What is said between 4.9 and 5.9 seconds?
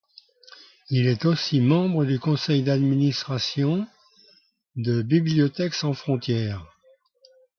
Bibliothèques